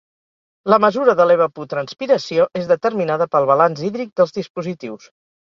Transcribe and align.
La 0.73 0.77
mesura 0.85 1.13
de 1.19 1.27
l'evapotranspiració 1.31 2.47
és 2.63 2.71
determinada 2.73 3.29
pel 3.37 3.47
balanç 3.53 3.85
hídric 3.91 4.19
dels 4.23 4.37
dispositius. 4.41 5.09